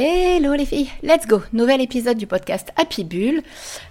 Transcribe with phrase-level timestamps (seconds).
[0.00, 3.42] Hello les filles, let's go, nouvel épisode du podcast Happy Bull.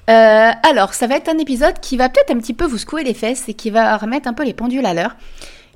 [0.09, 3.03] Euh, alors, ça va être un épisode qui va peut-être un petit peu vous secouer
[3.03, 5.17] les fesses et qui va remettre un peu les pendules à l'heure.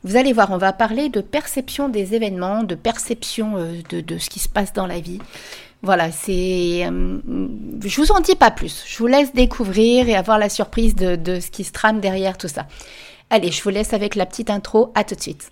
[0.05, 4.29] Vous allez voir, on va parler de perception des événements, de perception euh, de, ce
[4.29, 5.19] qui se passe dans la vie.
[5.81, 6.85] Voilà, c'est.
[6.85, 7.17] Euh,
[7.83, 8.85] je vous en dis pas plus.
[8.87, 12.37] Je vous laisse découvrir et avoir la surprise de, de ce qui se trame derrière
[12.37, 12.67] tout ça.
[13.29, 14.93] Allez, je vous laisse avec la petite intro.
[14.95, 15.51] À tout de suite.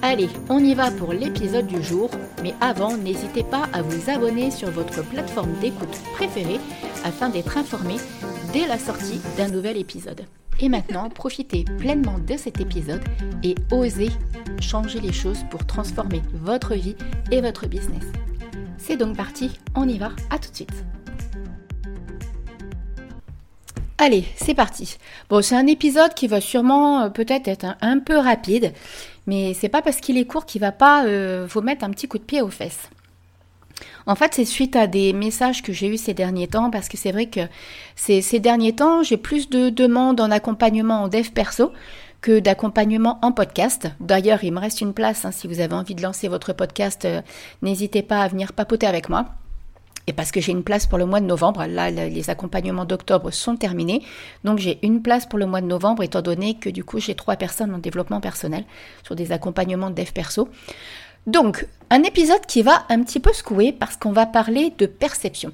[0.00, 2.08] Allez, on y va pour l'épisode du jour,
[2.40, 6.60] mais avant, n'hésitez pas à vous abonner sur votre plateforme d'écoute préférée
[7.04, 7.96] afin d'être informé
[8.52, 10.24] dès la sortie d'un nouvel épisode.
[10.60, 13.02] Et maintenant, profitez pleinement de cet épisode
[13.42, 14.10] et osez
[14.60, 16.96] changer les choses pour transformer votre vie
[17.32, 18.04] et votre business.
[18.78, 20.84] C'est donc parti, on y va, à tout de suite.
[24.00, 24.96] Allez, c'est parti.
[25.28, 28.72] Bon, c'est un épisode qui va sûrement euh, peut-être être un, peu rapide,
[29.28, 32.08] mais c'est pas parce qu'il est court qu'il va pas euh, vous mettre un petit
[32.08, 32.88] coup de pied aux fesses.
[34.06, 36.96] En fait, c'est suite à des messages que j'ai eus ces derniers temps, parce que
[36.96, 37.42] c'est vrai que
[37.94, 41.72] ces, derniers temps, j'ai plus de demandes en accompagnement en dev perso
[42.22, 43.88] que d'accompagnement en podcast.
[44.00, 47.04] D'ailleurs, il me reste une place, hein, si vous avez envie de lancer votre podcast,
[47.04, 47.20] euh,
[47.60, 49.26] n'hésitez pas à venir papoter avec moi
[50.08, 51.66] et parce que j'ai une place pour le mois de novembre.
[51.66, 54.02] Là, les accompagnements d'octobre sont terminés.
[54.42, 57.14] Donc, j'ai une place pour le mois de novembre, étant donné que du coup, j'ai
[57.14, 58.64] trois personnes en développement personnel
[59.04, 60.48] sur des accompagnements de dev perso.
[61.26, 65.52] Donc, un épisode qui va un petit peu secouer parce qu'on va parler de perception.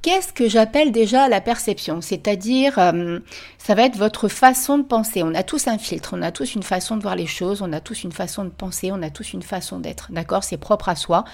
[0.00, 2.00] Qu'est-ce que j'appelle déjà la perception?
[2.00, 3.18] C'est-à-dire, euh,
[3.58, 5.24] ça va être votre façon de penser.
[5.24, 7.72] On a tous un filtre, on a tous une façon de voir les choses, on
[7.72, 10.12] a tous une façon de penser, on a tous une façon d'être.
[10.12, 10.44] D'accord?
[10.44, 11.24] C'est propre à soi,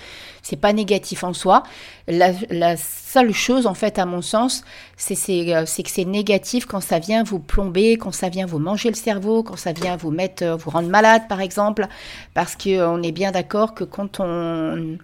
[0.42, 1.62] c'est pas négatif en soi.
[2.08, 2.32] La,
[2.78, 4.64] seule chose, en fait, à mon sens,
[5.10, 8.88] euh, c'est que c'est négatif quand ça vient vous plomber, quand ça vient vous manger
[8.88, 11.86] le cerveau, quand ça vient vous mettre, euh, vous rendre malade, par exemple,
[12.32, 14.97] parce qu'on est bien d'accord que quand on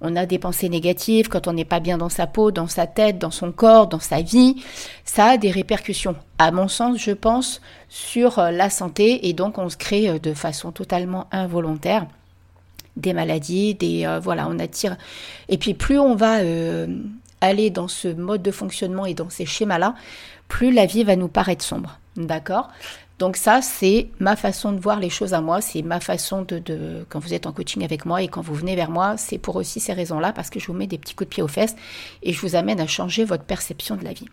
[0.00, 2.86] on a des pensées négatives, quand on n'est pas bien dans sa peau, dans sa
[2.86, 4.62] tête, dans son corps, dans sa vie,
[5.04, 9.58] ça a des répercussions, à mon sens, je pense, sur euh, la santé et donc
[9.58, 12.06] on se crée euh, de façon totalement involontaire
[12.96, 14.96] des maladies, des euh, voilà, on attire.
[15.48, 16.38] Et puis plus on va
[17.40, 19.94] aller dans ce mode de fonctionnement et dans ces schémas-là,
[20.48, 21.98] plus la vie va nous paraître sombre.
[22.16, 22.68] D'accord?
[23.20, 27.04] Donc ça, c'est ma façon de voir les choses à moi, c'est ma façon de,
[27.10, 29.56] quand vous êtes en coaching avec moi et quand vous venez vers moi, c'est pour
[29.56, 31.76] aussi ces raisons-là, parce que je vous mets des petits coups de pied aux fesses
[32.22, 34.24] et je vous amène à changer votre perception de la vie.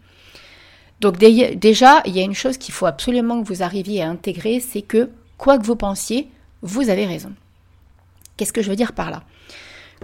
[1.02, 4.62] Donc déjà, il y a une chose qu'il faut absolument que vous arriviez à intégrer,
[4.62, 6.30] c'est que quoi que vous pensiez,
[6.62, 7.34] vous avez raison.
[8.38, 9.24] Qu'est-ce que je veux dire par là?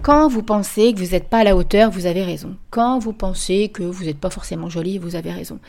[0.01, 2.55] Quand vous pensez que vous n'êtes pas à la hauteur, vous avez raison.
[2.71, 5.59] Quand vous pensez que vous n'êtes pas forcément jolie, vous avez raison.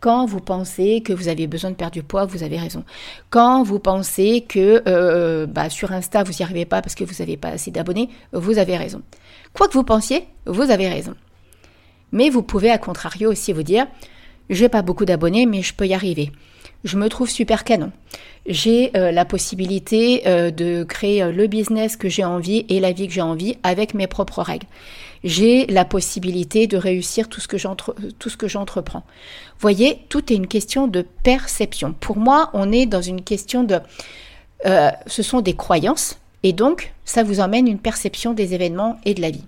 [0.00, 2.84] Quand vous pensez que vous avez besoin de perdre du poids, vous avez raison.
[3.30, 7.14] Quand vous pensez que euh, bah, sur Insta, vous n'y arrivez pas parce que vous
[7.18, 9.02] n'avez pas assez d'abonnés, vous avez raison.
[9.54, 11.14] Quoi que vous pensiez, vous avez raison.
[12.12, 13.86] Mais vous pouvez à contrario aussi vous dire,
[14.50, 16.30] je n'ai pas beaucoup d'abonnés, mais je peux y arriver
[16.84, 17.92] je me trouve super canon.
[18.46, 22.92] J'ai euh, la possibilité euh, de créer euh, le business que j'ai envie et la
[22.92, 24.66] vie que j'ai envie avec mes propres règles.
[25.22, 27.48] J'ai la possibilité de réussir tout ce
[28.36, 29.02] que j'entreprends.
[29.58, 31.94] Voyez, tout est une question de perception.
[32.00, 33.80] Pour moi, on est dans une question de...
[34.64, 39.20] ce sont des croyances et donc ça vous emmène une perception des événements et de
[39.20, 39.44] la vie.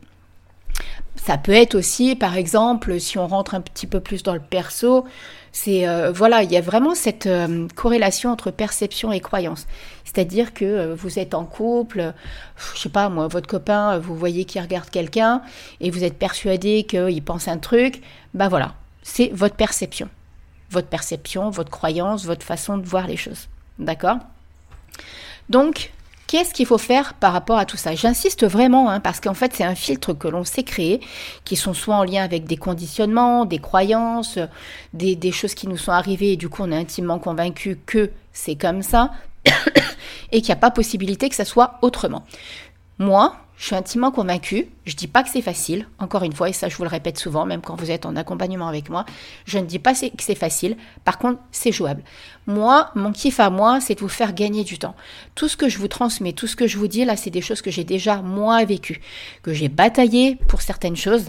[1.17, 4.41] Ça peut être aussi, par exemple, si on rentre un petit peu plus dans le
[4.41, 5.05] perso,
[5.53, 9.67] c'est euh, voilà, il y a vraiment cette euh, corrélation entre perception et croyance.
[10.05, 12.15] C'est-à-dire que euh, vous êtes en couple,
[12.75, 15.43] je sais pas moi, votre copain, vous voyez qu'il regarde quelqu'un
[15.81, 18.03] et vous êtes persuadé qu'il pense un truc,
[18.33, 20.09] bah voilà, c'est votre perception,
[20.71, 23.49] votre perception, votre croyance, votre façon de voir les choses,
[23.79, 24.17] d'accord?
[25.51, 25.93] Donc
[26.33, 27.95] Qu'est-ce qu'il faut faire par rapport à tout ça?
[27.95, 31.03] J'insiste vraiment, hein, parce qu'en fait, c'est un filtre que l'on sait créer,
[31.45, 34.39] qui sont soit en lien avec des conditionnements, des croyances,
[34.95, 38.13] des, des choses qui nous sont arrivées, et du coup, on est intimement convaincu que
[38.33, 39.11] c'est comme ça,
[40.33, 42.25] et qu'il n'y a pas possibilité que ça soit autrement.
[42.99, 46.49] Moi, Je suis intimement convaincue, je ne dis pas que c'est facile, encore une fois,
[46.49, 49.05] et ça je vous le répète souvent, même quand vous êtes en accompagnement avec moi,
[49.45, 52.03] je ne dis pas que c'est facile, par contre c'est jouable.
[52.49, 54.97] Moi, mon kiff à moi, c'est de vous faire gagner du temps.
[55.37, 57.41] Tout ce que je vous transmets, tout ce que je vous dis là, c'est des
[57.41, 59.01] choses que j'ai déjà moi vécues,
[59.45, 61.27] que j'ai bataillé pour certaines choses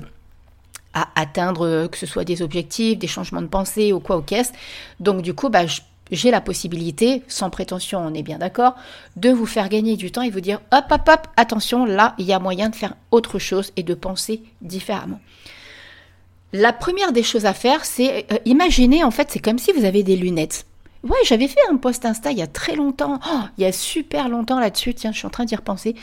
[0.96, 4.54] à atteindre, que ce soit des objectifs, des changements de pensée ou quoi au caisse.
[5.00, 5.82] Donc du coup, bah, je
[6.14, 8.76] j'ai la possibilité, sans prétention, on est bien d'accord,
[9.16, 12.26] de vous faire gagner du temps et vous dire hop, hop, hop, attention, là, il
[12.26, 15.20] y a moyen de faire autre chose et de penser différemment.
[16.54, 19.86] La première des choses à faire, c'est euh, imaginer, en fait, c'est comme si vous
[19.86, 20.66] avez des lunettes.
[21.04, 23.74] Ouais, j'avais fait un post Insta il y a très longtemps, oh, il y a
[23.74, 25.96] super longtemps là-dessus, tiens, je suis en train d'y repenser.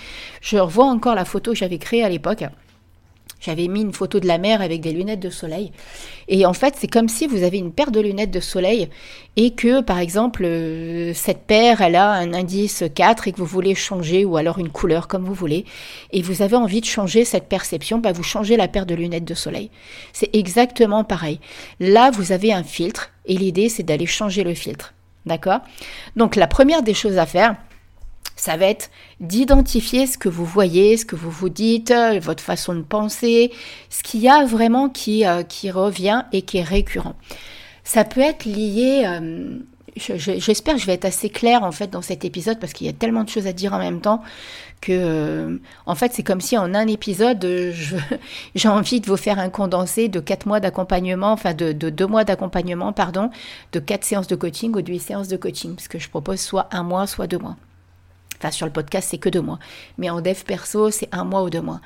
[0.43, 2.45] Je revois encore la photo que j'avais créée à l'époque.
[3.41, 5.73] J'avais mis une photo de la mer avec des lunettes de soleil.
[6.29, 8.89] Et en fait, c'est comme si vous avez une paire de lunettes de soleil
[9.37, 13.47] et que, par exemple, euh, cette paire, elle a un indice 4 et que vous
[13.47, 15.65] voulez changer ou alors une couleur comme vous voulez.
[16.13, 19.25] Et vous avez envie de changer cette perception, bah vous changez la paire de lunettes
[19.25, 19.71] de soleil.
[20.13, 21.41] C'est exactement pareil.
[21.81, 24.93] Là, vous avez un filtre et l'idée, c'est d'aller changer le filtre.
[25.27, 25.61] D'accord?
[26.17, 27.57] Donc, la première des choses à faire,
[28.37, 28.91] ça va être
[29.21, 31.93] d'identifier ce que vous voyez, ce que vous vous dites,
[32.23, 33.53] votre façon de penser,
[33.91, 35.43] ce qu'il y a vraiment qui, euh,
[35.73, 37.17] revient et qui est récurrent.
[37.85, 39.59] Ça peut être lié, euh,
[39.97, 42.91] j'espère que je vais être assez claire en fait dans cet épisode parce qu'il y
[42.91, 44.23] a tellement de choses à dire en même temps
[44.81, 47.45] que euh, en fait c'est comme si en un épisode
[48.55, 52.07] j'ai envie de vous faire un condensé de quatre mois d'accompagnement, enfin de, de deux
[52.07, 53.31] mois d'accompagnement, pardon,
[53.73, 56.41] de quatre séances de coaching ou de huit séances de coaching, parce que je propose
[56.41, 57.57] soit un mois, soit deux mois.
[58.41, 59.59] Enfin, sur le podcast, c'est que deux mois.
[59.99, 61.81] Mais en dev perso, c'est un mois ou deux mois.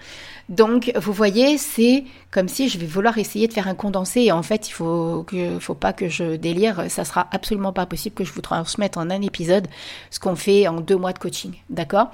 [0.49, 4.23] Donc, vous voyez, c'est comme si je vais vouloir essayer de faire un condensé.
[4.23, 6.85] Et en fait, il faut que, faut pas que je délire.
[6.89, 9.67] Ça sera absolument pas possible que je vous transmette en un épisode
[10.11, 11.55] ce qu'on fait en deux mois de coaching.
[11.71, 12.11] D'accord?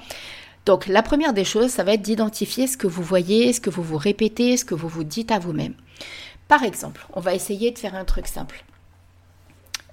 [0.65, 3.69] Donc, la première des choses, ça va être d'identifier ce que vous voyez, ce que
[3.69, 5.73] vous vous répétez, ce que vous vous dites à vous-même.
[6.47, 8.63] Par exemple, on va essayer de faire un truc simple.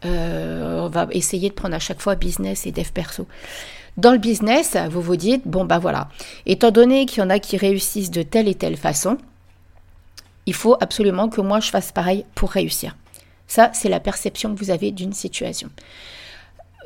[0.04, 3.26] Euh, on va essayer de prendre à chaque fois business et dev perso.
[3.98, 6.08] Dans le business, vous vous dites, bon ben voilà,
[6.46, 9.18] étant donné qu'il y en a qui réussissent de telle et telle façon,
[10.46, 12.96] il faut absolument que moi je fasse pareil pour réussir.
[13.48, 15.68] Ça, c'est la perception que vous avez d'une situation.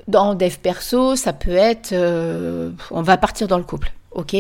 [0.09, 4.35] Dans dev perso, ça peut être, euh, on va partir dans le couple, ok?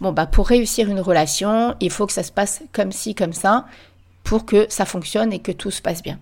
[0.00, 3.32] Bon bah pour réussir une relation, il faut que ça se passe comme ci, comme
[3.32, 3.66] ça,
[4.24, 6.18] pour que ça fonctionne et que tout se passe bien.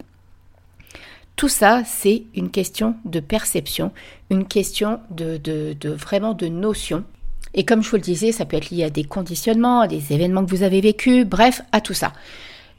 [1.36, 3.92] Tout ça, c'est une question de perception,
[4.30, 7.04] une question de, vraiment de notion.
[7.52, 10.14] Et comme je vous le disais, ça peut être lié à des conditionnements, à des
[10.14, 12.12] événements que vous avez vécus, bref, à tout ça.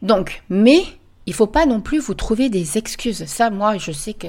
[0.02, 0.82] Donc, mais
[1.28, 3.26] il faut pas non plus vous trouver des excuses.
[3.26, 4.28] Ça, moi, je sais que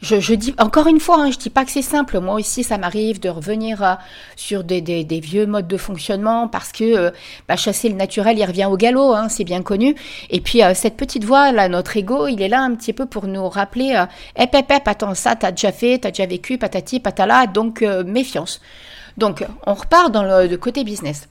[0.00, 2.20] je, dis encore une fois, hein, je dis pas que c'est simple.
[2.20, 3.94] Moi aussi, ça m'arrive de revenir euh,
[4.36, 4.80] sur des,
[5.20, 7.10] vieux modes de fonctionnement parce que euh,
[7.48, 9.96] bah, chasser le naturel, il revient au galop, hein, c'est bien connu.
[10.30, 13.06] Et puis euh, cette petite voix là, notre ego, il est là un petit peu
[13.06, 14.04] pour nous rappeler,
[14.36, 18.60] hep hep hep, attends ça, t'as déjà fait, t'as déjà vécu, patati patala, donc méfiance.
[19.16, 21.28] Donc on repart dans le, côté business.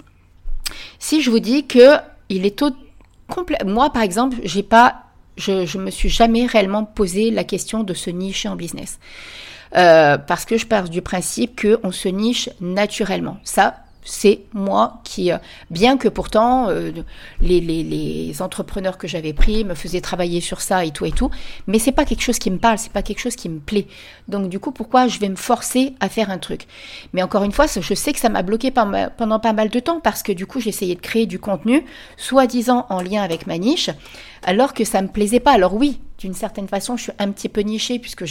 [0.99, 1.95] Si je vous dis que
[2.27, 2.75] il est tout
[3.29, 5.06] complet, moi par exemple, j'ai pas
[5.37, 8.99] je ne me suis jamais réellement posé la question de se nicher en business.
[9.75, 13.37] Euh, parce que je pars du principe qu'on se niche naturellement.
[13.43, 13.75] Ça,
[14.07, 15.37] c'est moi qui, euh,
[15.69, 16.91] bien que pourtant euh,
[17.41, 21.11] les, les, les, entrepreneurs que j'avais pris me faisaient travailler sur ça et tout et
[21.11, 21.29] tout,
[21.67, 23.87] mais c'est pas quelque chose qui me parle, c'est pas quelque chose qui me plaît.
[24.27, 26.67] Donc du coup, pourquoi je vais me forcer à faire un truc?
[27.11, 29.99] Mais encore une fois, je sais que ça m'a bloqué pendant pas mal de temps
[29.99, 31.83] parce que du coup, j'essayais de créer du contenu,
[32.15, 33.89] soi-disant en lien avec ma niche,
[34.43, 35.51] alors que ça me plaisait pas.
[35.51, 38.25] Alors oui, d'une certaine façon, je suis un petit peu nichée puisque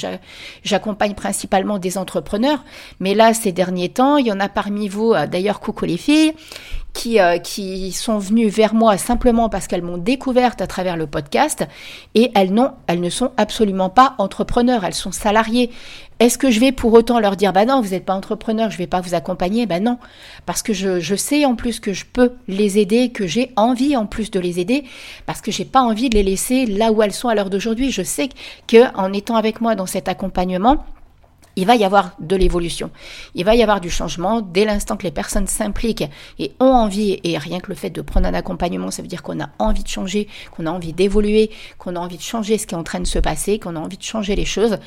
[0.64, 2.64] j'accompagne principalement des entrepreneurs.
[3.00, 5.96] Mais là, ces derniers temps, il y en a parmi vous, euh, d'ailleurs, coucou les
[5.96, 6.32] filles,
[6.96, 11.06] qui, euh, qui sont venues vers moi simplement parce qu'elles m'ont découverte à travers le
[11.06, 11.66] podcast
[12.14, 12.52] et elles,
[12.86, 15.70] elles ne sont absolument pas entrepreneurs, elles sont salariées.
[16.20, 18.76] Est-ce que je vais pour autant leur dire, bah non, vous n'êtes pas entrepreneur, je
[18.76, 19.66] ne vais pas vous accompagner?
[19.66, 19.98] Ben non,
[20.46, 23.94] parce que je, je, sais en plus que je peux les aider, que j'ai envie
[23.94, 24.84] en plus de les aider,
[25.26, 27.90] parce que j'ai pas envie de les laisser là où elles sont à l'heure d'aujourd'hui.
[27.90, 28.30] Je sais
[28.66, 30.86] que en étant avec moi dans cet accompagnement,
[31.56, 32.90] il va y avoir de l'évolution.
[33.34, 36.04] Il va y avoir du changement dès l'instant que les personnes s'impliquent
[36.38, 39.22] et ont envie, et rien que le fait de prendre un accompagnement, ça veut dire
[39.22, 42.66] qu'on a envie de changer, qu'on a envie d'évoluer, qu'on a envie de changer ce
[42.66, 44.78] qui est en train de se passer, qu'on a envie de changer les choses.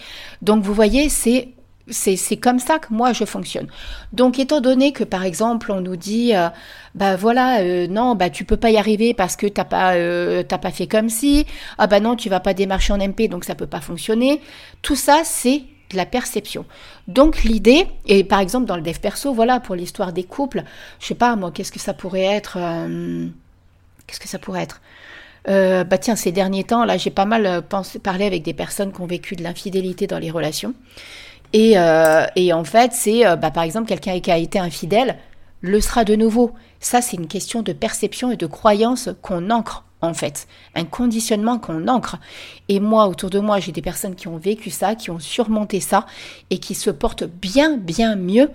[0.42, 1.50] Donc vous voyez, c'est
[1.92, 3.68] c'est comme ça que moi je fonctionne.
[4.14, 6.50] Donc étant donné que par exemple on nous dit euh,
[6.96, 10.44] bah voilà euh, non bah tu peux pas y arriver parce que t'as pas euh,
[10.44, 11.46] t'as pas fait comme si
[11.78, 14.40] ah bah non tu vas pas démarcher en MP donc ça peut pas fonctionner.
[14.84, 16.66] Tout ça c'est de la perception.
[17.08, 20.64] Donc l'idée, et par exemple dans le dev perso, voilà, pour l'histoire des couples,
[21.00, 23.28] je sais pas moi, qu'est-ce que ça pourrait être euh,
[24.08, 24.82] Qu'est-ce que ça pourrait être?
[25.48, 27.62] Euh, bah tiens, ces derniers temps, là, j'ai pas mal euh,
[28.02, 30.74] parlé avec des personnes qui ont vécu de l'infidélité dans les relations.
[31.54, 31.78] Et,
[32.36, 35.18] et en fait, c'est, bah, par exemple, quelqu'un qui a été infidèle
[35.62, 36.52] le sera de nouveau.
[36.80, 41.60] Ça, c'est une question de perception et de croyance qu'on ancre en fait, un conditionnement
[41.60, 42.18] qu'on ancre.
[42.68, 45.80] Et moi, autour de moi, j'ai des personnes qui ont vécu ça, qui ont surmonté
[45.80, 46.06] ça
[46.50, 48.50] et qui se portent bien, bien mieux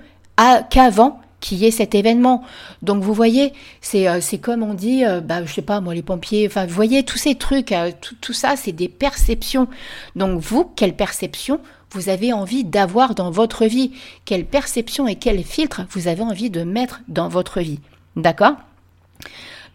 [0.70, 2.42] qu'avant qu'il y ait cet événement.
[2.82, 6.02] Donc vous voyez, c'est euh, comme on dit, euh, bah, je sais pas moi les
[6.02, 9.68] pompiers, enfin vous voyez tous ces trucs, euh, tout, tout ça c'est des perceptions.
[10.16, 11.60] Donc vous, quelle perception
[11.90, 13.92] vous avez envie d'avoir dans votre vie?
[14.24, 17.80] Quelle perception et quel filtre vous avez envie de mettre dans votre vie?
[18.16, 18.56] D'accord?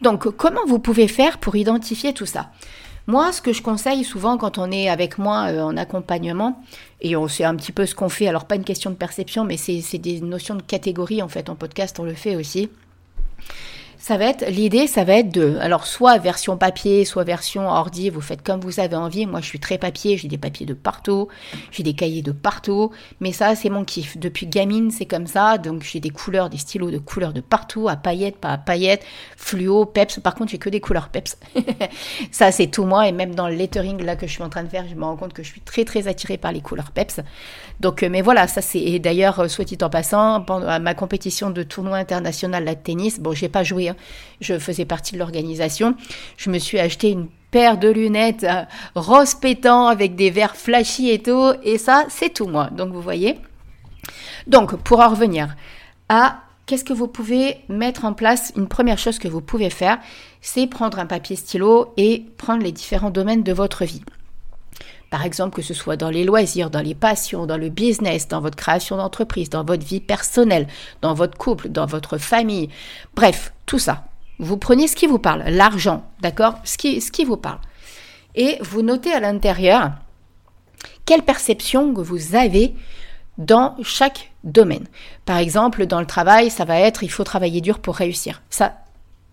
[0.02, 2.50] Donc, comment vous pouvez faire pour identifier tout ça?
[3.08, 6.62] Moi, ce que je conseille souvent quand on est avec moi euh, en accompagnement,
[7.02, 9.46] et on sait un petit peu ce qu'on fait, alors pas une question de perception,
[9.46, 12.70] mais c'est des notions de catégorie en fait, en podcast on le fait aussi.
[14.02, 18.10] Ça va être l'idée, ça va être de alors soit version papier, soit version ordi,
[18.10, 19.26] vous faites comme vous avez envie.
[19.26, 21.28] Moi, je suis très papier, j'ai des papiers de partout,
[21.70, 24.18] j'ai des cahiers de partout, mais ça c'est mon kiff.
[24.18, 27.90] Depuis gamine, c'est comme ça, donc j'ai des couleurs, des stylos de couleurs de partout,
[27.90, 29.04] à paillettes, pas à paillettes,
[29.36, 30.22] fluo, peps.
[30.22, 31.38] Par contre, j'ai que des couleurs peps.
[32.32, 34.64] ça c'est tout moi et même dans le lettering là que je suis en train
[34.64, 36.92] de faire, je me rends compte que je suis très très attirée par les couleurs
[36.92, 37.20] peps.
[37.80, 41.50] Donc, euh, mais voilà, ça c'est d'ailleurs, euh, soit dit en passant, pendant ma compétition
[41.50, 43.89] de tournoi international de tennis, bon, j'ai pas joué,
[44.42, 45.96] je faisais partie de l'organisation.
[46.38, 48.64] Je me suis acheté une paire de lunettes euh,
[48.96, 52.70] rose pétant avec des verres flashy et tout, et ça, c'est tout moi.
[52.72, 53.40] Donc, vous voyez.
[54.48, 55.56] Donc, pour en revenir
[56.10, 59.98] à qu'est-ce que vous pouvez mettre en place Une première chose que vous pouvez faire,
[60.42, 64.04] c'est prendre un papier stylo et prendre les différents domaines de votre vie.
[65.10, 68.42] Par exemple, que ce soit dans les loisirs, dans les passions, dans le business, dans
[68.42, 70.68] votre création d'entreprise, dans votre vie personnelle,
[71.02, 72.70] dans votre couple, dans votre famille.
[73.16, 74.06] Bref, tout ça.
[74.40, 76.56] Vous prenez ce qui vous parle, l'argent, d'accord?
[76.64, 77.60] Ce qui, ce qui vous parle.
[78.34, 79.92] Et vous notez à l'intérieur
[81.06, 82.74] quelle perception que vous avez
[83.38, 84.88] dans chaque domaine.
[85.24, 88.42] Par exemple, dans le travail, ça va être il faut travailler dur pour réussir.
[88.50, 88.74] Ça,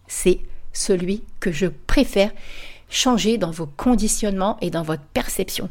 [0.06, 0.40] c'est
[0.76, 2.30] celui que je préfère
[2.88, 5.68] changer dans vos conditionnements et dans votre perception.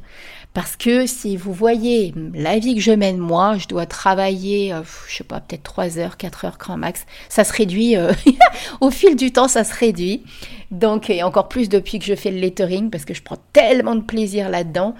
[0.54, 4.84] Parce que si vous voyez la vie que je mène moi, je dois travailler, euh,
[5.08, 7.06] je sais pas, peut-être 3 heures, 4 heures grand max.
[7.28, 8.14] Ça se réduit, euh,
[8.82, 10.24] au fil du temps, ça se réduit.
[10.72, 13.96] Donc, et encore plus depuis que je fais le lettering, parce que je prends tellement
[13.96, 14.96] de plaisir là-dedans,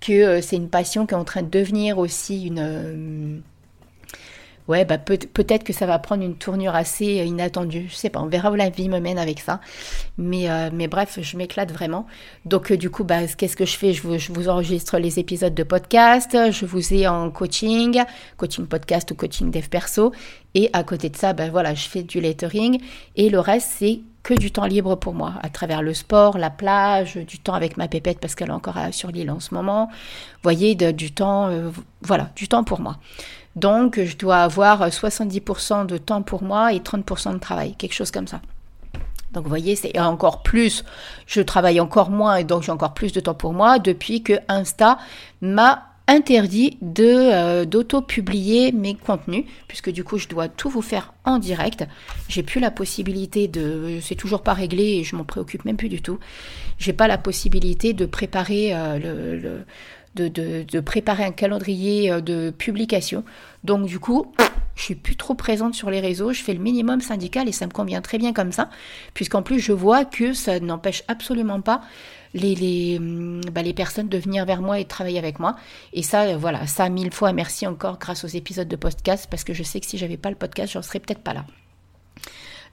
[0.00, 3.42] que euh, c'est une passion qui est en train de devenir aussi une
[4.68, 7.86] ouais, bah peut- être que ça va prendre une tournure assez euh, inattendue.
[7.88, 9.60] Je sais pas, on verra où la vie me mène avec ça.
[10.18, 12.06] Mais, euh, mais bref, je m'éclate vraiment.
[12.44, 13.92] Donc, euh, du coup, bah, qu'est-ce que je fais?
[13.92, 16.36] Je vous, je vous, enregistre les épisodes de podcast.
[16.50, 18.02] Je vous ai en coaching,
[18.36, 20.12] coaching podcast ou coaching dev perso.
[20.54, 22.80] Et à côté de ça, bah, voilà, je fais du lettering.
[23.16, 26.50] Et le reste, c'est que du temps libre pour moi, à travers le sport, la
[26.50, 29.88] plage, du temps avec ma pépette parce qu'elle est encore sur l'île en ce moment.
[29.88, 31.50] Vous voyez, du temps,
[32.02, 32.98] voilà, du temps pour moi.
[33.56, 38.10] Donc, je dois avoir 70% de temps pour moi et 30% de travail, quelque chose
[38.10, 38.40] comme ça.
[39.32, 40.84] Donc, vous voyez, c'est encore plus,
[41.26, 44.34] je travaille encore moins et donc j'ai encore plus de temps pour moi depuis que
[44.48, 44.98] Insta
[45.40, 51.14] m'a interdit de euh, d'auto-publier mes contenus puisque du coup je dois tout vous faire
[51.24, 51.86] en direct.
[52.28, 55.88] J'ai plus la possibilité de c'est toujours pas réglé et je m'en préoccupe même plus
[55.88, 56.18] du tout.
[56.78, 59.64] J'ai pas la possibilité de préparer euh, le
[60.14, 63.24] de, préparer un calendrier euh, de publication.
[63.64, 64.32] Donc du coup,
[64.74, 67.66] je suis plus trop présente sur les réseaux, je fais le minimum syndical et ça
[67.66, 68.68] me convient très bien comme ça,
[69.14, 71.82] puisqu'en plus je vois que ça n'empêche absolument pas
[72.34, 75.56] les, les, hum, bah, les personnes de venir vers moi et de travailler avec moi.
[75.92, 79.54] Et ça, voilà, ça mille fois merci encore grâce aux épisodes de podcast, parce que
[79.54, 81.44] je sais que si j'avais pas le podcast, j'en serais peut-être pas là.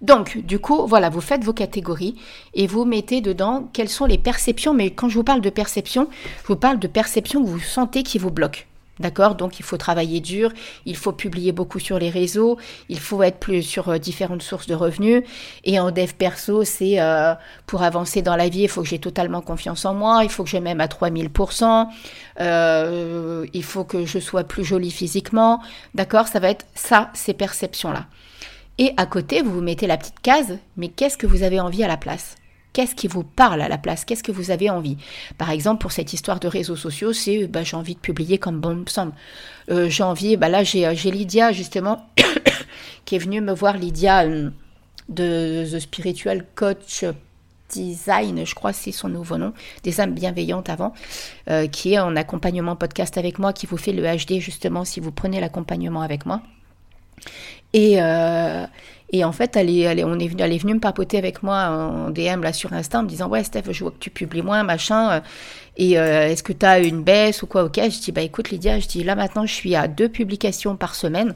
[0.01, 2.15] Donc, du coup, voilà, vous faites vos catégories
[2.53, 4.73] et vous mettez dedans quelles sont les perceptions.
[4.73, 6.07] Mais quand je vous parle de perception,
[6.41, 8.61] je vous parle de perceptions que vous sentez qui vous bloquent.
[8.99, 9.35] D'accord?
[9.35, 10.51] Donc il faut travailler dur,
[10.85, 12.57] il faut publier beaucoup sur les réseaux,
[12.89, 15.23] il faut être plus sur euh, différentes sources de revenus.
[15.63, 17.33] Et en dev perso, c'est euh,
[17.65, 20.43] pour avancer dans la vie, il faut que j'ai totalement confiance en moi, il faut
[20.43, 21.87] que je m'aime à 3000%,
[22.41, 25.61] euh, il faut que je sois plus jolie physiquement.
[25.95, 26.27] D'accord?
[26.27, 28.07] Ça va être ça, ces perceptions-là.
[28.79, 31.83] Et à côté, vous vous mettez la petite case, mais qu'est-ce que vous avez envie
[31.83, 32.38] à la place?
[32.79, 34.05] Qu'est-ce qui vous parle à la place?
[34.05, 34.95] Qu'est-ce que vous avez envie?
[35.37, 38.61] Par exemple, pour cette histoire de réseaux sociaux, c'est bah, j'ai envie de publier comme
[38.61, 39.11] bon me semble.
[39.69, 42.07] Euh, j'ai envie, bah là j'ai, euh, j'ai Lydia justement
[43.03, 44.49] qui est venue me voir, Lydia euh,
[45.09, 47.03] de The Spiritual Coach
[47.67, 49.51] Design, je crois c'est son nouveau nom,
[49.83, 50.93] des âmes bienveillantes avant,
[51.49, 55.01] euh, qui est en accompagnement podcast avec moi, qui vous fait le HD justement si
[55.01, 56.41] vous prenez l'accompagnement avec moi.
[57.73, 58.65] Et, euh,
[59.11, 61.67] et en fait, elle est, on est venu, elle est venue me papoter avec moi
[61.69, 64.41] en DM là sur Insta en me disant Ouais, Steph, je vois que tu publies
[64.41, 65.21] moins, machin.
[65.79, 68.51] Et euh, est-ce que tu as une baisse ou quoi Ok, je dis Bah écoute,
[68.51, 71.35] Lydia, je dis là maintenant, je suis à deux publications par semaine.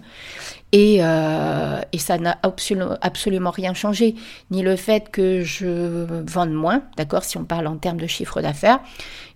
[0.73, 4.15] Et, euh, et ça n'a absolument, absolument rien changé.
[4.51, 8.41] Ni le fait que je vende moins, d'accord, si on parle en termes de chiffre
[8.41, 8.79] d'affaires,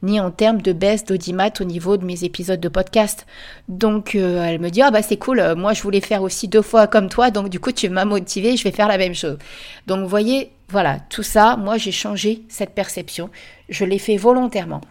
[0.04, 3.26] ni en termes de baisse d'audimat au niveau de mes épisodes de podcast.
[3.70, 6.62] Donc euh, elle me dit ah bah c'est cool, moi je voulais faire aussi deux
[6.62, 9.38] fois comme toi, donc du coup tu m'as motivé, je vais faire la même chose.
[9.86, 13.30] Donc vous voyez, voilà, tout ça, moi j'ai changé cette perception,
[13.70, 14.82] je l'ai fait volontairement.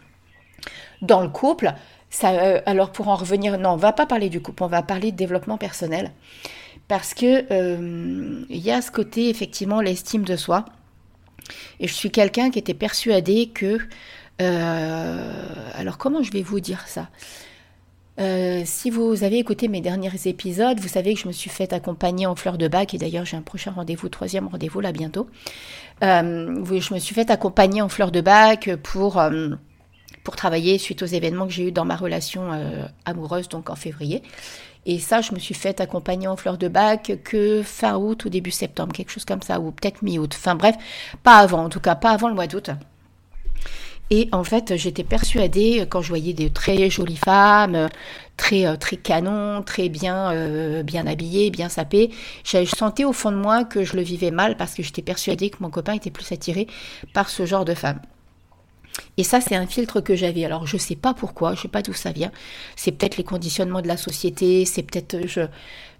[1.02, 1.74] Dans le couple,
[2.24, 5.12] euh, alors pour en revenir, non, on va pas parler du couple, on va parler
[5.12, 6.12] de développement personnel,
[6.88, 10.64] parce que euh, il y a ce côté effectivement l'estime de soi.
[11.78, 13.78] Et je suis quelqu'un qui était persuadé que,
[14.40, 17.08] euh, alors comment je vais vous dire ça?
[18.64, 22.24] Si vous avez écouté mes derniers épisodes, vous savez que je me suis fait accompagner
[22.24, 25.28] en fleurs de bac, et d'ailleurs j'ai un prochain rendez-vous, troisième rendez-vous là bientôt.
[26.00, 29.20] je me suis fait accompagner en fleurs de bac pour
[30.26, 33.76] pour travailler suite aux événements que j'ai eu dans ma relation euh, amoureuse, donc en
[33.76, 34.24] février.
[34.84, 38.28] Et ça, je me suis fait accompagner en fleurs de bac que fin août ou
[38.28, 40.34] début septembre, quelque chose comme ça, ou peut-être mi-août.
[40.36, 40.74] Enfin bref,
[41.22, 42.70] pas avant, en tout cas pas avant le mois d'août.
[44.10, 47.88] Et en fait, j'étais persuadée, quand je voyais des très jolies femmes,
[48.36, 52.10] très euh, très canon, très bien euh, bien habillées, bien sapées,
[52.44, 55.50] je sentais au fond de moi que je le vivais mal parce que j'étais persuadée
[55.50, 56.66] que mon copain était plus attiré
[57.14, 58.00] par ce genre de femme.
[59.18, 60.44] Et ça, c'est un filtre que j'avais.
[60.44, 62.30] Alors, je ne sais pas pourquoi, je ne sais pas d'où ça vient.
[62.76, 65.46] C'est peut-être les conditionnements de la société, c'est peut-être euh,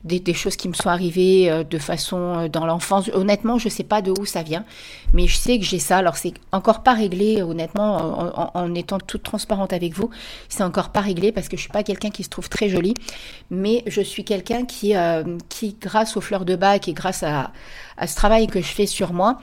[0.04, 3.10] des, choses qui me sont arrivées euh, de façon euh, dans l'enfance.
[3.14, 4.64] Honnêtement, je ne sais pas de où ça vient,
[5.14, 5.98] mais je sais que j'ai ça.
[5.98, 10.10] Alors, c'est encore pas réglé, honnêtement, en, étant toute transparente avec vous.
[10.50, 12.68] C'est encore pas réglé parce que je ne suis pas quelqu'un qui se trouve très
[12.68, 12.94] jolie,
[13.50, 14.94] mais je suis quelqu'un qui,
[15.80, 17.52] grâce aux fleurs de bac et grâce à
[18.06, 19.38] ce travail que je fais sur moi,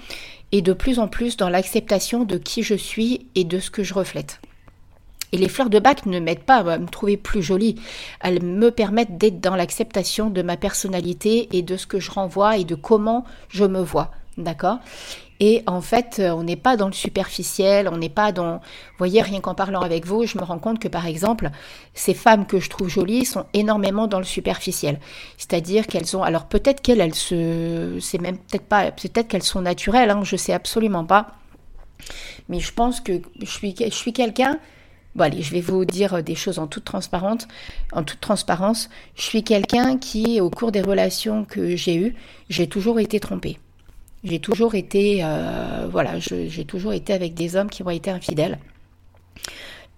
[0.54, 3.84] et de plus en plus dans l'acceptation de qui je suis et de ce que
[3.84, 4.40] je reflète.
[5.32, 7.82] Et les fleurs de bac ne m'aident pas à me trouver plus jolie.
[8.22, 12.58] Elles me permettent d'être dans l'acceptation de ma personnalité et de ce que je renvoie
[12.58, 14.12] et de comment je me vois.
[14.38, 14.78] D'accord?
[15.40, 18.56] Et en fait, euh, on n'est pas dans le superficiel, on n'est pas dans...
[18.58, 21.50] Vous voyez, rien qu'en parlant avec vous, je me rends compte que par exemple,
[21.94, 25.00] ces femmes que je trouve jolies sont énormément dans le superficiel.
[25.38, 26.24] C'est-à-dire qu'elles ont...
[26.24, 27.98] Alors peut-être qu'elles se...
[28.00, 28.92] C'est même peut-être pas...
[28.92, 31.32] Peut-être qu'elles sont naturelles, hein, je sais absolument pas.
[32.50, 34.60] Mais je pense que je suis, je suis quelqu'un...
[35.16, 37.48] Bon allez, je vais vous dire des choses en toute transparence.
[37.92, 42.16] En toute transparence, je suis quelqu'un qui, au cours des relations que j'ai eues,
[42.50, 43.60] j'ai toujours été trompée.
[44.24, 48.58] J'ai toujours été, euh, voilà, j'ai toujours été avec des hommes qui ont été infidèles.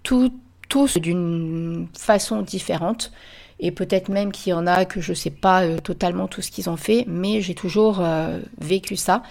[0.02, 3.12] tous d'une façon différente.
[3.58, 6.42] Et peut-être même qu'il y en a que je ne sais pas euh, totalement tout
[6.42, 9.22] ce qu'ils ont fait, mais j'ai toujours euh, vécu ça.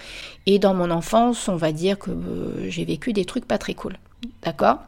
[0.47, 2.12] Et dans mon enfance, on va dire que
[2.67, 3.97] j'ai vécu des trucs pas très cool.
[4.41, 4.79] D'accord?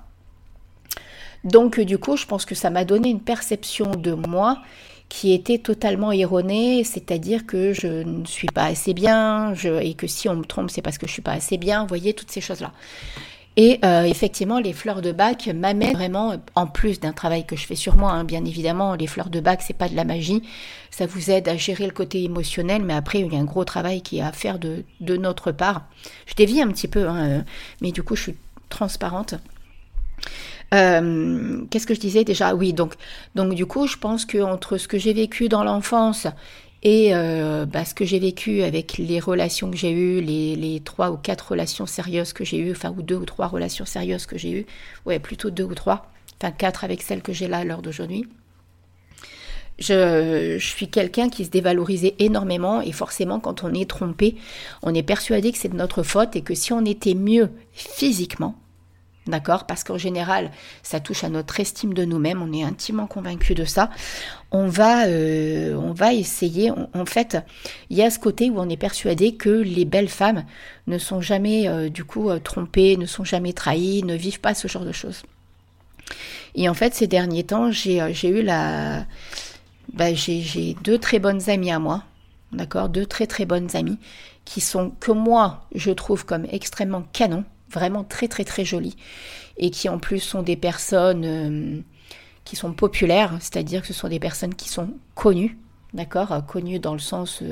[1.44, 4.58] Donc du coup, je pense que ça m'a donné une perception de moi
[5.10, 10.28] qui était totalement erronée, c'est-à-dire que je ne suis pas assez bien, et que si
[10.28, 12.42] on me trompe, c'est parce que je suis pas assez bien, vous voyez, toutes ces
[12.42, 12.74] choses-là.
[13.60, 17.66] Et euh, effectivement, les fleurs de bac m'amènent vraiment, en plus d'un travail que je
[17.66, 20.44] fais sur moi, hein, bien évidemment, les fleurs de bac, c'est pas de la magie,
[20.92, 23.66] ça vous aide à gérer le côté émotionnel, mais après, il y a un gros
[23.66, 25.86] travail qui est à faire de, de notre part.
[26.28, 27.42] Je dévie un petit peu, hein, euh,
[27.82, 28.36] mais du coup, je suis
[28.70, 29.34] transparente.
[30.74, 32.54] Euh, qu'est-ce que je disais déjà?
[32.54, 32.96] Oui, donc,
[33.36, 36.28] donc du coup, je pense que entre ce que j'ai vécu dans l'enfance
[36.84, 41.12] et euh, bah, ce que j'ai vécu avec les relations que j'ai eues, les, trois
[41.12, 44.38] ou quatre relations sérieuses que j'ai eues, enfin, ou deux ou trois relations sérieuses que
[44.38, 44.66] j'ai eues,
[45.06, 48.28] ouais, plutôt deux ou trois, enfin quatre avec celles que j'ai là à l'heure d'aujourd'hui.
[49.80, 54.36] Je, je, suis quelqu'un qui se dévalorisait énormément et forcément quand on est trompé,
[54.82, 58.56] on est persuadé que c'est de notre faute et que si on était mieux physiquement,
[59.28, 59.66] D'accord?
[59.66, 60.52] Parce qu'en général,
[60.84, 63.90] ça touche à notre estime de nous-mêmes, on est intimement convaincu de ça.
[64.52, 67.38] On va, euh, on va essayer, en fait,
[67.90, 70.46] il y a ce côté où on est persuadé que les belles femmes
[70.88, 74.54] ne sont jamais, euh, du coup, euh, trompées, ne sont jamais trahies, ne vivent pas
[74.54, 75.24] ce genre de choses.
[76.56, 79.06] Et en fait, ces derniers temps, j'ai eu la...
[79.94, 82.04] Bah, j'ai deux très bonnes amies à moi,
[82.54, 82.88] d'accord?
[82.88, 84.00] Deux très très bonnes amies
[84.46, 87.44] qui sont, que moi, je trouve comme extrêmement canon
[87.78, 88.96] vraiment très très très jolies
[89.58, 91.82] et qui en plus sont des personnes euh,
[92.44, 95.58] qui sont populaires, c'est-à-dire que ce sont des personnes qui sont connues,
[95.94, 96.46] d'accord?
[96.48, 97.44] Connues dans le sens,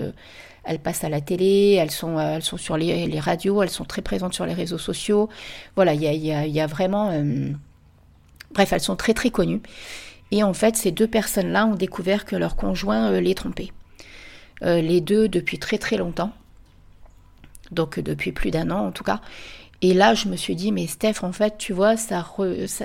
[0.64, 4.02] elles passent à la télé, elles sont, elles sont sur les, radios, elles sont très
[4.02, 5.28] présentes sur les réseaux sociaux.
[5.76, 7.12] Voilà, il y a, y a, vraiment...
[8.54, 9.62] bref, elles sont très très connues.
[10.32, 13.72] Et en fait, ces deux personnes-là ont découvert que leur conjoint les trompait.
[14.62, 16.32] les deux depuis très très longtemps
[17.72, 19.22] donc depuis plus d'un an en tout cas.
[19.88, 22.26] Et là, je me suis dit, mais Steph, en fait, tu vois, ça,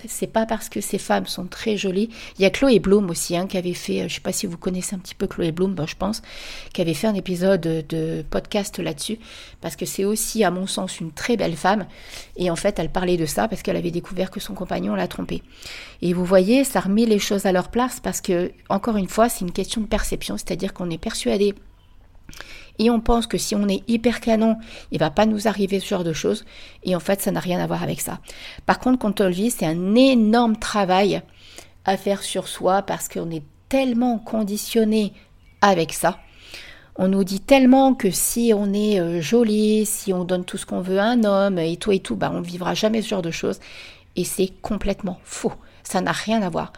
[0.07, 2.11] c'est pas parce que ces femmes sont très jolies.
[2.39, 4.59] Il y a Chloé Bloom aussi, hein, qui avait fait, je sais pas si vous
[4.59, 6.21] connaissez un petit peu Chloé Bloom, ben, je pense,
[6.75, 9.19] qui avait fait un épisode de podcast là-dessus,
[9.63, 11.87] parce que c'est aussi, à mon sens, une très belle femme.
[12.37, 15.09] Et en fait, elle parlait de ça parce qu'elle avait découvert que son compagnon l'a
[15.09, 15.43] trompée.
[16.03, 19.31] Et vous voyez, ça remet les choses à leur place parce que, encore une fois,
[19.31, 21.55] c'est une question de perception, c'est-à-dire qu'on est persuadé
[22.81, 24.57] et on pense que si on est hyper canon,
[24.91, 26.47] il va pas nous arriver ce genre de choses.
[26.83, 28.21] Et en fait, ça n'a rien à voir avec ça.
[28.65, 31.21] Par contre, quand on le vit, c'est un énorme travail
[31.85, 35.13] à faire sur soi parce qu'on est tellement conditionné
[35.61, 36.21] avec ça.
[36.97, 40.65] On nous dit tellement que si on est euh, joli, si on donne tout ce
[40.65, 43.23] qu'on veut à un homme et tout et tout, bah on vivra jamais ce genre
[43.23, 43.61] de choses.
[44.17, 45.53] Et c'est complètement faux.
[45.83, 46.73] Ça n'a rien à voir.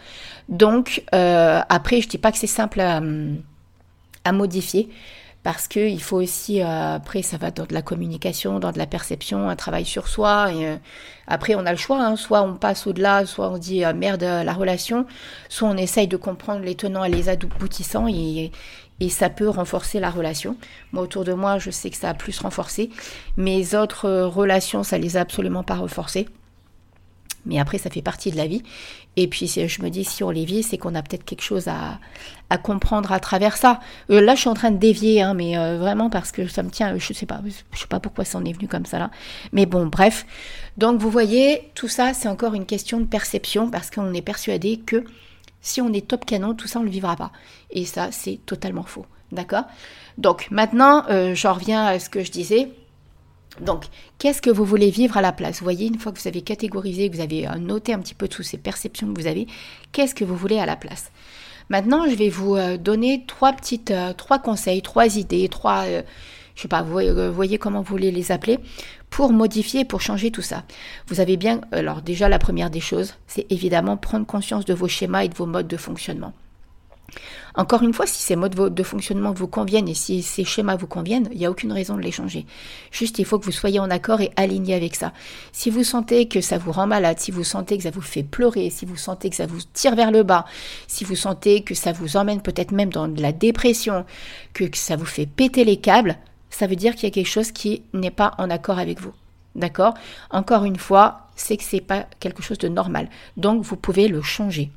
[0.48, 4.88] Donc euh, après, je dis pas que c'est simple à modifier
[5.42, 8.78] parce que il faut aussi euh, après ça va dans de la communication, dans de
[8.78, 10.52] la perception, un travail sur soi.
[10.52, 10.76] Et, euh,
[11.26, 12.16] après on a le choix, hein.
[12.16, 15.06] soit on passe au-delà, soit on dit euh, merde la relation,
[15.48, 18.52] soit on essaye de comprendre les tenants et les aboutissants et,
[19.00, 20.56] et ça peut renforcer la relation.
[20.92, 22.90] Moi autour de moi je sais que ça a plus renforcé,
[23.36, 26.28] mes autres relations ça les a absolument pas renforcées.
[27.44, 28.62] Mais après, ça fait partie de la vie.
[29.16, 31.68] Et puis, je me dis, si on les vit, c'est qu'on a peut-être quelque chose
[31.68, 31.98] à,
[32.58, 33.80] comprendre à travers ça.
[34.10, 36.62] Euh, là, je suis en train de dévier, hein, mais euh, vraiment parce que ça
[36.62, 37.40] me tient, je sais pas,
[37.72, 39.10] je sais pas pourquoi ça en est venu comme ça là.
[39.52, 40.26] Mais bon, bref.
[40.76, 44.78] Donc, vous voyez, tout ça, c'est encore une question de perception parce qu'on est persuadé
[44.78, 45.04] que
[45.62, 47.32] si on est top canon, tout ça, on le vivra pas.
[47.70, 49.06] Et ça, c'est totalement faux.
[49.30, 49.64] D'accord?
[50.18, 52.68] Donc, maintenant, euh, j'en reviens à ce que je disais.
[53.60, 53.84] Donc,
[54.18, 55.58] qu'est-ce que vous voulez vivre à la place?
[55.58, 58.14] Vous voyez, une fois que vous avez catégorisé, que vous avez euh, noté un petit
[58.14, 59.46] peu toutes ces perceptions que vous avez,
[59.92, 61.10] qu'est-ce que vous voulez à la place?
[61.68, 66.02] Maintenant, je vais vous euh, donner trois petites, euh, trois conseils, trois idées, trois, je
[66.54, 68.58] je sais pas, vous voyez, comment vous voulez les appeler,
[69.08, 70.64] pour modifier, pour changer tout ça.
[71.06, 74.88] Vous avez bien, alors déjà la première des choses, c'est évidemment prendre conscience de vos
[74.88, 76.34] schémas et de vos modes de fonctionnement.
[77.54, 80.86] Encore une fois, si ces modes de fonctionnement vous conviennent et si ces schémas vous
[80.86, 82.46] conviennent, il n'y a aucune raison de les changer.
[82.90, 85.12] Juste, il faut que vous soyez en accord et aligné avec ça.
[85.52, 88.22] Si vous sentez que ça vous rend malade, si vous sentez que ça vous fait
[88.22, 90.46] pleurer, si vous sentez que ça vous tire vers le bas,
[90.86, 94.06] si vous sentez que ça vous emmène peut-être même dans de la dépression,
[94.54, 96.16] que ça vous fait péter les câbles,
[96.48, 99.12] ça veut dire qu'il y a quelque chose qui n'est pas en accord avec vous.
[99.54, 99.94] D'accord?
[100.30, 103.08] Encore une fois, c'est que c'est pas quelque chose de normal.
[103.36, 104.70] Donc vous pouvez le changer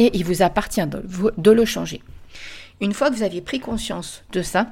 [0.00, 2.00] et il vous appartient de, le changer.
[2.80, 4.68] Une fois que vous avez pris conscience de ça,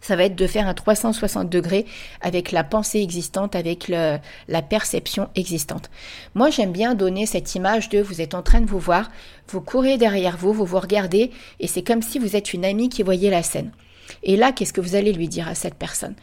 [0.00, 1.86] ça va être de faire un 360 degrés
[2.20, 5.90] avec la pensée existante, avec la perception existante.
[6.34, 9.10] Moi, j'aime bien donner cette image de vous êtes en train de vous voir,
[9.48, 12.90] vous courez derrière vous, vous vous regardez, et c'est comme si vous êtes une amie
[12.90, 13.72] qui voyait la scène.
[14.22, 16.14] Et là, qu'est-ce que vous allez lui dire à cette personne?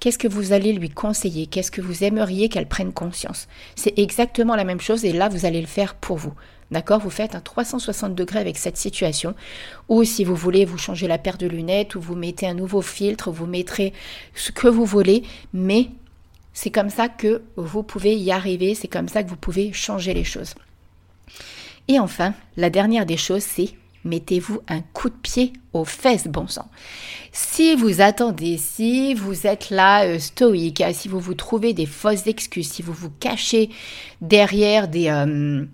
[0.00, 1.46] Qu'est-ce que vous allez lui conseiller?
[1.46, 3.46] Qu'est-ce que vous aimeriez qu'elle prenne conscience?
[3.76, 6.32] C'est exactement la même chose et là, vous allez le faire pour vous.
[6.70, 7.00] D'accord?
[7.00, 9.34] Vous faites un 360 degrés avec cette situation.
[9.88, 12.82] Ou si vous voulez, vous changez la paire de lunettes, ou vous mettez un nouveau
[12.82, 13.92] filtre, vous mettrez
[14.34, 15.88] ce que vous voulez, mais
[16.52, 20.14] c'est comme ça que vous pouvez y arriver, c'est comme ça que vous pouvez changer
[20.14, 20.54] les choses.
[21.88, 23.74] Et enfin, la dernière des choses, c'est
[24.06, 26.68] mettez-vous un coup de pied aux fesses, bon sang.
[27.32, 32.26] Si vous attendez, si vous êtes là euh, stoïque, si vous vous trouvez des fausses
[32.26, 33.70] excuses, si vous vous cachez
[34.20, 35.08] derrière des...
[35.08, 35.66] Euh,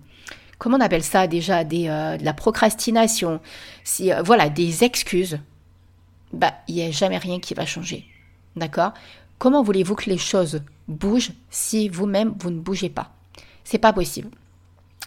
[0.63, 3.41] comment on appelle ça déjà euh, de la procrastination,
[3.83, 5.39] si, euh, voilà, des excuses,
[6.31, 8.05] bah, il n'y a jamais rien qui va changer.
[8.55, 8.93] D'accord?
[9.39, 13.11] Comment voulez-vous que les choses bougent si vous-même vous ne bougez pas?
[13.65, 14.29] C'est pas possible.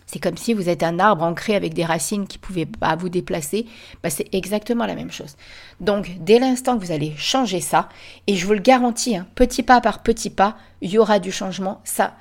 [0.05, 2.95] C'est comme si vous êtes un arbre ancré avec des racines qui ne pouvaient pas
[2.95, 3.65] vous déplacer.
[4.03, 5.37] Bah, c'est exactement la même chose.
[5.81, 7.89] Donc, dès l'instant que vous allez changer ça,
[8.27, 11.33] et je vous le garantis, hein, petit pas par petit pas, il y aura du
[11.33, 11.81] changement.
[11.85, 12.15] Ça,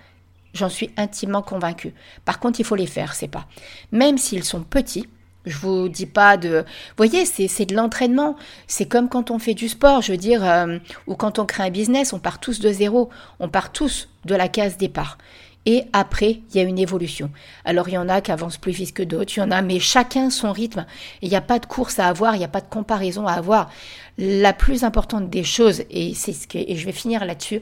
[0.55, 1.93] J'en suis intimement convaincue.
[2.23, 3.45] Par contre, il faut les faire, c'est pas.
[3.91, 5.05] Même s'ils sont petits,
[5.45, 6.59] je vous dis pas de.
[6.59, 8.37] Vous voyez, c'est de l'entraînement.
[8.65, 11.63] C'est comme quand on fait du sport, je veux dire, euh, ou quand on crée
[11.63, 13.09] un business, on part tous de zéro.
[13.41, 15.17] On part tous de la case départ.
[15.65, 17.31] Et après, il y a une évolution.
[17.65, 19.61] Alors, il y en a qui avancent plus vite que d'autres, il y en a,
[19.61, 20.85] mais chacun son rythme.
[21.21, 23.33] Il n'y a pas de course à avoir, il n'y a pas de comparaison à
[23.33, 23.71] avoir.
[24.17, 27.61] La plus importante des choses, et c'est ce que, et je vais finir là-dessus,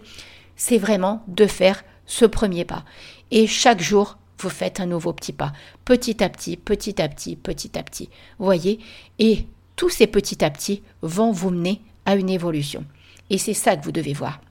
[0.57, 2.83] c'est vraiment de faire ce premier pas.
[3.31, 5.53] Et chaque jour, vous faites un nouveau petit pas,
[5.85, 8.09] petit à petit, petit à petit, petit à petit.
[8.39, 8.79] Vous voyez?
[9.19, 12.85] Et tous ces petits à petits vont vous mener à une évolution.
[13.29, 14.41] Et c'est ça que vous devez voir.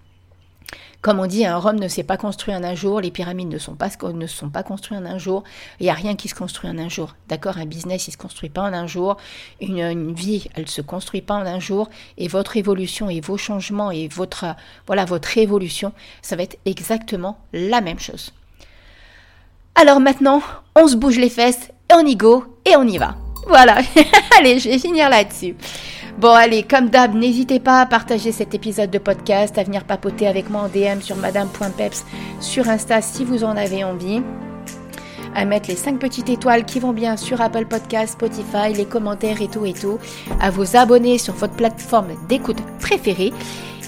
[1.00, 3.58] Comme on dit, un Rome ne s'est pas construit en un jour, les pyramides ne
[3.58, 5.42] sont pas, ne sont pas construites en un jour,
[5.80, 7.16] il n'y a rien qui se construit en un jour.
[7.28, 9.16] D'accord Un business, il ne se construit pas en un jour,
[9.60, 13.36] une, vie, elle ne se construit pas en un jour, et votre évolution et vos
[13.36, 14.46] changements et votre,
[14.86, 18.32] voilà, votre évolution, ça va être exactement la même chose.
[19.74, 20.40] Alors maintenant,
[20.76, 23.16] on se bouge les fesses, et on y go, et on y va.
[23.48, 23.78] Voilà,
[24.38, 25.56] allez, je vais finir là-dessus.
[26.18, 30.26] Bon, allez, comme d'hab, n'hésitez pas à partager cet épisode de podcast, à venir papoter
[30.26, 32.04] avec moi en DM sur madame.peps
[32.40, 34.22] sur Insta si vous en avez envie.
[35.34, 39.40] À mettre les 5 petites étoiles qui vont bien sur Apple Podcast, Spotify, les commentaires
[39.40, 39.98] et tout et tout,
[40.40, 43.32] à vous abonner sur votre plateforme d'écoute préférée.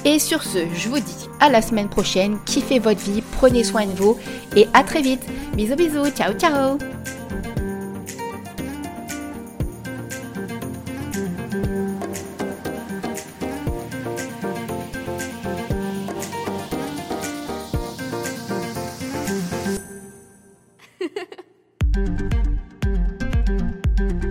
[0.07, 3.87] Et sur ce, je vous dis à la semaine prochaine, kiffez votre vie, prenez soin
[3.87, 4.19] de vous
[4.57, 5.23] et à très vite.
[5.55, 6.79] Bisous bisous, ciao ciao